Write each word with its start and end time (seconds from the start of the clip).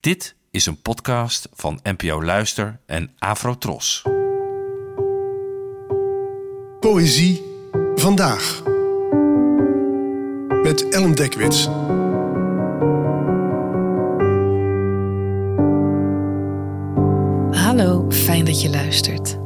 Dit 0.00 0.34
is 0.50 0.66
een 0.66 0.82
podcast 0.82 1.48
van 1.52 1.80
NPO 1.82 2.22
Luister 2.22 2.80
en 2.86 3.14
Afrotros. 3.18 4.02
Poëzie 6.80 7.42
vandaag. 7.94 8.62
Met 10.62 10.88
Ellen 10.88 11.14
Dekwits. 11.14 11.64
Hallo, 17.64 18.10
fijn 18.10 18.44
dat 18.44 18.62
je 18.62 18.68
luistert. 18.70 19.38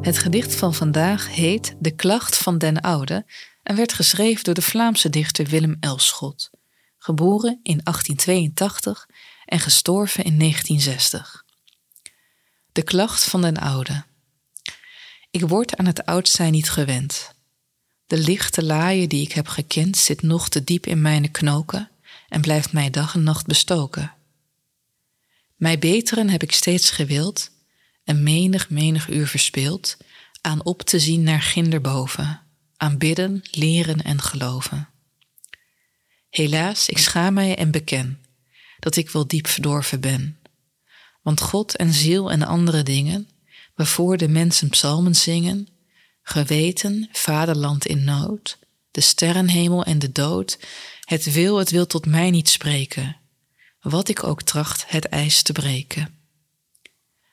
Het 0.00 0.18
gedicht 0.18 0.54
van 0.54 0.74
vandaag 0.74 1.34
heet 1.34 1.76
De 1.78 1.94
Klacht 1.94 2.36
van 2.36 2.58
den 2.58 2.80
Oude 2.80 3.26
en 3.62 3.76
werd 3.76 3.92
geschreven 3.92 4.44
door 4.44 4.54
de 4.54 4.62
Vlaamse 4.62 5.10
dichter 5.10 5.46
Willem 5.46 5.76
Elschot, 5.80 6.50
geboren 6.98 7.60
in 7.62 7.80
1882 7.82 9.08
en 9.44 9.60
gestorven 9.60 10.24
in 10.24 10.38
1960. 10.38 11.44
De 12.72 12.82
klacht 12.82 13.24
van 13.24 13.42
den 13.42 13.56
oude. 13.56 14.04
Ik 15.30 15.48
word 15.48 15.76
aan 15.76 15.86
het 15.86 16.06
oud 16.06 16.28
zijn 16.28 16.52
niet 16.52 16.70
gewend. 16.70 17.34
De 18.06 18.18
lichte 18.18 18.64
laaie 18.64 19.06
die 19.06 19.22
ik 19.22 19.32
heb 19.32 19.48
gekend 19.48 19.96
zit 19.96 20.22
nog 20.22 20.48
te 20.48 20.64
diep 20.64 20.86
in 20.86 21.00
mijn 21.00 21.30
knoken 21.30 21.90
en 22.28 22.40
blijft 22.40 22.72
mij 22.72 22.90
dag 22.90 23.14
en 23.14 23.22
nacht 23.22 23.46
bestoken. 23.46 24.12
Mij 25.56 25.78
beteren 25.78 26.28
heb 26.28 26.42
ik 26.42 26.52
steeds 26.52 26.90
gewild 26.90 27.50
en 28.04 28.22
menig, 28.22 28.70
menig 28.70 29.08
uur 29.08 29.26
verspeeld 29.26 29.96
aan 30.40 30.64
op 30.64 30.82
te 30.82 30.98
zien 30.98 31.22
naar 31.22 31.42
ginderboven, 31.42 32.40
aan 32.76 32.98
bidden, 32.98 33.42
leren 33.50 34.02
en 34.02 34.22
geloven. 34.22 34.88
Helaas, 36.30 36.88
ik 36.88 36.98
schaam 36.98 37.34
mij 37.34 37.56
en 37.56 37.70
beken 37.70 38.22
dat 38.78 38.96
ik 38.96 39.10
wel 39.10 39.26
diep 39.26 39.46
verdorven 39.46 40.00
ben. 40.00 40.38
Want 41.22 41.40
God 41.40 41.76
en 41.76 41.92
ziel 41.92 42.30
en 42.30 42.42
andere 42.42 42.82
dingen, 42.82 43.28
waarvoor 43.74 44.16
de 44.16 44.28
mensen 44.28 44.68
psalmen 44.68 45.14
zingen, 45.14 45.68
geweten, 46.22 47.08
vaderland 47.12 47.86
in 47.86 48.04
nood, 48.04 48.58
de 48.90 49.00
sterrenhemel 49.00 49.84
en 49.84 49.98
de 49.98 50.12
dood, 50.12 50.58
het 51.04 51.32
wil, 51.32 51.56
het 51.56 51.70
wil 51.70 51.86
tot 51.86 52.06
mij 52.06 52.30
niet 52.30 52.48
spreken, 52.48 53.16
wat 53.80 54.08
ik 54.08 54.24
ook 54.24 54.42
tracht 54.42 54.84
het 54.88 55.04
ijs 55.04 55.42
te 55.42 55.52
breken. 55.52 56.14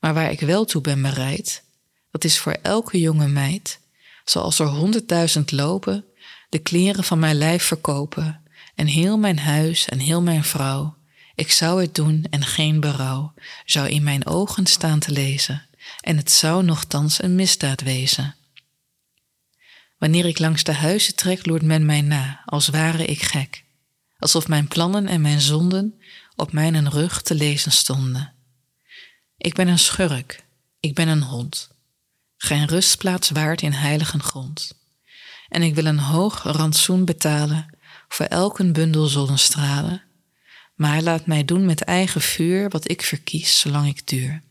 Maar 0.00 0.14
waar 0.14 0.30
ik 0.30 0.40
wel 0.40 0.64
toe 0.64 0.80
ben 0.80 1.02
bereid, 1.02 1.62
dat 2.10 2.24
is 2.24 2.38
voor 2.38 2.58
elke 2.62 3.00
jonge 3.00 3.28
meid, 3.28 3.80
zoals 4.24 4.58
er 4.58 4.66
honderdduizend 4.66 5.52
lopen, 5.52 6.04
de 6.48 6.58
kleren 6.58 7.04
van 7.04 7.18
mijn 7.18 7.36
lijf 7.36 7.64
verkopen, 7.64 8.44
en 8.74 8.86
heel 8.86 9.18
mijn 9.18 9.38
huis 9.38 9.88
en 9.88 9.98
heel 9.98 10.22
mijn 10.22 10.44
vrouw, 10.44 10.96
ik 11.34 11.52
zou 11.52 11.80
het 11.80 11.94
doen 11.94 12.26
en 12.30 12.44
geen 12.44 12.80
berouw 12.80 13.34
zou 13.64 13.88
in 13.88 14.02
mijn 14.02 14.26
ogen 14.26 14.66
staan 14.66 14.98
te 14.98 15.10
lezen, 15.12 15.66
en 16.00 16.16
het 16.16 16.30
zou 16.30 16.64
nogthans 16.64 17.22
een 17.22 17.34
misdaad 17.34 17.80
wezen. 17.80 18.34
Wanneer 19.98 20.26
ik 20.26 20.38
langs 20.38 20.64
de 20.64 20.72
huizen 20.72 21.14
trek, 21.14 21.46
loert 21.46 21.62
men 21.62 21.86
mij 21.86 22.00
na, 22.00 22.42
als 22.44 22.68
ware 22.68 23.04
ik 23.04 23.22
gek, 23.22 23.64
alsof 24.18 24.48
mijn 24.48 24.68
plannen 24.68 25.06
en 25.06 25.20
mijn 25.20 25.40
zonden 25.40 26.00
op 26.36 26.52
mijn 26.52 26.90
rug 26.90 27.22
te 27.22 27.34
lezen 27.34 27.72
stonden. 27.72 28.32
Ik 29.36 29.54
ben 29.54 29.68
een 29.68 29.78
schurk, 29.78 30.44
ik 30.80 30.94
ben 30.94 31.08
een 31.08 31.22
hond, 31.22 31.70
geen 32.36 32.66
rustplaats 32.66 33.30
waard 33.30 33.62
in 33.62 33.72
heiligen 33.72 34.22
grond. 34.22 34.78
En 35.48 35.62
ik 35.62 35.74
wil 35.74 35.84
een 35.84 35.98
hoog 35.98 36.42
rantsoen 36.42 37.04
betalen 37.04 37.69
voor 38.14 38.26
elke 38.26 38.70
bundel 38.70 39.06
zonnestralen 39.06 40.02
maar 40.80 41.02
laat 41.02 41.26
mij 41.26 41.44
doen 41.44 41.64
met 41.64 41.82
eigen 41.82 42.20
vuur 42.20 42.68
wat 42.68 42.90
ik 42.90 43.02
verkies, 43.02 43.60
zolang 43.60 43.86
ik 43.88 44.06
duur. 44.06 44.42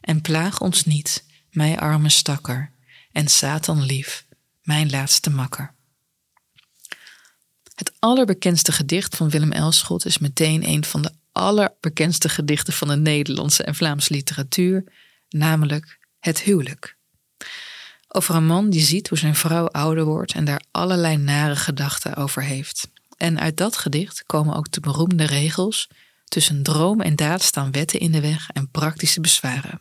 En 0.00 0.20
plaag 0.20 0.60
ons 0.60 0.84
niet, 0.84 1.24
mij 1.50 1.78
arme 1.78 2.08
stakker, 2.08 2.70
en 3.12 3.28
Satan 3.28 3.82
lief, 3.82 4.26
mijn 4.62 4.90
laatste 4.90 5.30
makker. 5.30 5.74
Het 7.74 7.92
allerbekendste 7.98 8.72
gedicht 8.72 9.16
van 9.16 9.30
Willem 9.30 9.52
Elschot 9.52 10.04
is 10.04 10.18
meteen 10.18 10.68
een 10.68 10.84
van 10.84 11.02
de 11.02 11.12
allerbekendste 11.32 12.28
gedichten 12.28 12.72
van 12.72 12.88
de 12.88 12.96
Nederlandse 12.96 13.62
en 13.62 13.74
Vlaamse 13.74 14.12
literatuur, 14.12 14.84
namelijk 15.28 15.98
Het 16.20 16.40
huwelijk. 16.40 16.96
Over 18.16 18.34
een 18.34 18.46
man 18.46 18.70
die 18.70 18.80
ziet 18.80 19.08
hoe 19.08 19.18
zijn 19.18 19.34
vrouw 19.34 19.66
ouder 19.66 20.04
wordt 20.04 20.32
en 20.32 20.44
daar 20.44 20.64
allerlei 20.70 21.16
nare 21.16 21.56
gedachten 21.56 22.16
over 22.16 22.42
heeft. 22.42 22.90
En 23.16 23.40
uit 23.40 23.56
dat 23.56 23.76
gedicht 23.76 24.24
komen 24.26 24.56
ook 24.56 24.72
de 24.72 24.80
beroemde 24.80 25.24
regels: 25.24 25.88
tussen 26.24 26.62
droom 26.62 27.00
en 27.00 27.16
daad 27.16 27.42
staan 27.42 27.72
wetten 27.72 28.00
in 28.00 28.12
de 28.12 28.20
weg 28.20 28.50
en 28.50 28.70
praktische 28.70 29.20
bezwaren. 29.20 29.80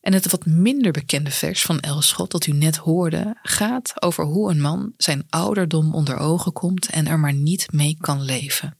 En 0.00 0.12
het 0.12 0.30
wat 0.30 0.46
minder 0.46 0.92
bekende 0.92 1.30
vers 1.30 1.62
van 1.62 1.80
Elschot 1.80 2.30
dat 2.30 2.46
u 2.46 2.52
net 2.52 2.76
hoorde 2.76 3.38
gaat 3.42 4.02
over 4.02 4.24
hoe 4.24 4.50
een 4.50 4.60
man 4.60 4.92
zijn 4.96 5.26
ouderdom 5.28 5.94
onder 5.94 6.16
ogen 6.16 6.52
komt 6.52 6.86
en 6.86 7.06
er 7.06 7.18
maar 7.18 7.34
niet 7.34 7.72
mee 7.72 7.96
kan 8.00 8.22
leven. 8.22 8.78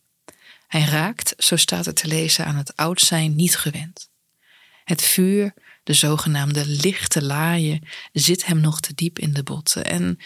Hij 0.66 0.84
raakt, 0.84 1.34
zo 1.38 1.56
staat 1.56 1.84
het 1.84 1.96
te 1.96 2.06
lezen, 2.06 2.46
aan 2.46 2.56
het 2.56 2.76
oud 2.76 3.00
zijn 3.00 3.34
niet 3.34 3.56
gewend. 3.56 4.08
Het 4.86 5.02
vuur, 5.02 5.54
de 5.82 5.92
zogenaamde 5.92 6.66
lichte 6.66 7.22
laaien, 7.22 7.88
zit 8.12 8.46
hem 8.46 8.60
nog 8.60 8.80
te 8.80 8.94
diep 8.94 9.18
in 9.18 9.32
de 9.32 9.42
botten 9.42 9.84
en 9.84 10.18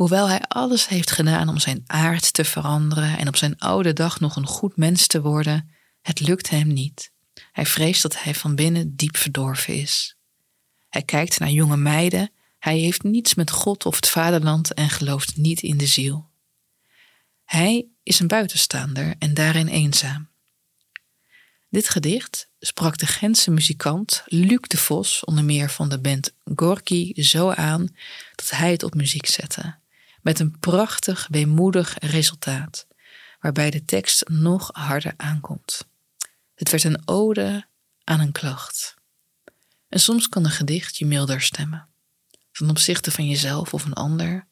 Hoewel 0.00 0.28
hij 0.28 0.40
alles 0.40 0.88
heeft 0.88 1.10
gedaan 1.10 1.48
om 1.48 1.58
zijn 1.58 1.82
aard 1.86 2.32
te 2.32 2.44
veranderen 2.44 3.18
en 3.18 3.28
op 3.28 3.36
zijn 3.36 3.58
oude 3.58 3.92
dag 3.92 4.20
nog 4.20 4.36
een 4.36 4.46
goed 4.46 4.76
mens 4.76 5.06
te 5.06 5.20
worden, 5.20 5.70
het 6.02 6.20
lukt 6.20 6.50
hem 6.50 6.68
niet. 6.68 7.12
Hij 7.52 7.66
vreest 7.66 8.02
dat 8.02 8.22
hij 8.22 8.34
van 8.34 8.54
binnen 8.54 8.96
diep 8.96 9.16
verdorven 9.16 9.74
is. 9.74 10.16
Hij 10.88 11.02
kijkt 11.02 11.38
naar 11.38 11.50
jonge 11.50 11.76
meiden, 11.76 12.30
hij 12.58 12.78
heeft 12.78 13.02
niets 13.02 13.34
met 13.34 13.50
God 13.50 13.86
of 13.86 13.96
het 13.96 14.08
vaderland 14.08 14.74
en 14.74 14.90
gelooft 14.90 15.36
niet 15.36 15.62
in 15.62 15.76
de 15.76 15.86
ziel. 15.86 16.30
Hij 17.44 17.86
is 18.02 18.20
een 18.20 18.28
buitenstaander 18.28 19.14
en 19.18 19.34
daarin 19.34 19.68
eenzaam. 19.68 20.29
Dit 21.70 21.88
gedicht 21.88 22.48
sprak 22.60 22.98
de 22.98 23.06
Gentse 23.06 23.50
muzikant 23.50 24.22
Luc 24.26 24.60
de 24.60 24.76
Vos, 24.76 25.24
onder 25.24 25.44
meer 25.44 25.70
van 25.70 25.88
de 25.88 25.98
band 25.98 26.32
Gorky, 26.54 27.22
zo 27.22 27.50
aan 27.50 27.96
dat 28.34 28.50
hij 28.50 28.70
het 28.70 28.82
op 28.82 28.94
muziek 28.94 29.26
zette 29.26 29.78
met 30.22 30.38
een 30.38 30.58
prachtig, 30.58 31.26
weemoedig 31.30 31.96
resultaat, 31.98 32.86
waarbij 33.40 33.70
de 33.70 33.84
tekst 33.84 34.28
nog 34.28 34.70
harder 34.72 35.14
aankomt. 35.16 35.86
Het 36.54 36.70
werd 36.70 36.84
een 36.84 37.02
ode 37.04 37.66
aan 38.04 38.20
een 38.20 38.32
klacht. 38.32 38.94
En 39.88 40.00
soms 40.00 40.28
kan 40.28 40.44
een 40.44 40.50
gedicht 40.50 40.96
je 40.96 41.06
milder 41.06 41.40
stemmen, 41.40 41.88
ten 42.52 42.70
opzichte 42.70 43.10
van 43.10 43.28
jezelf 43.28 43.74
of 43.74 43.84
een 43.84 43.92
ander, 43.92 44.46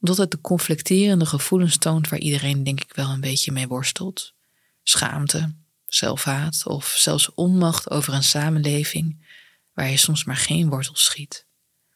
omdat 0.00 0.16
het 0.16 0.30
de 0.30 0.40
conflicterende 0.40 1.26
gevoelens 1.26 1.78
toont 1.78 2.08
waar 2.08 2.18
iedereen 2.18 2.64
denk 2.64 2.80
ik 2.80 2.94
wel 2.94 3.08
een 3.08 3.20
beetje 3.20 3.52
mee 3.52 3.68
worstelt. 3.68 4.34
Schaamte, 4.82 5.54
zelfhaat 5.94 6.66
of 6.66 6.86
zelfs 6.86 7.34
onmacht 7.34 7.90
over 7.90 8.14
een 8.14 8.22
samenleving 8.22 9.26
waar 9.72 9.90
je 9.90 9.96
soms 9.96 10.24
maar 10.24 10.36
geen 10.36 10.68
wortel 10.68 10.96
schiet, 10.96 11.46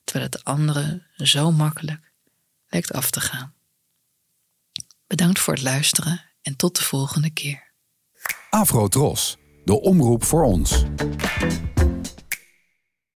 terwijl 0.04 0.30
het 0.30 0.38
de 0.38 0.50
anderen 0.50 1.06
zo 1.16 1.52
makkelijk 1.52 2.12
lijkt 2.66 2.92
af 2.92 3.10
te 3.10 3.20
gaan. 3.20 3.54
Bedankt 5.06 5.38
voor 5.38 5.54
het 5.54 5.62
luisteren 5.62 6.24
en 6.42 6.56
tot 6.56 6.76
de 6.76 6.82
volgende 6.82 7.30
keer. 7.30 7.72
Afro 8.50 8.88
Tros, 8.88 9.36
de 9.64 9.80
omroep 9.80 10.24
voor 10.24 10.44
ons. 10.44 10.84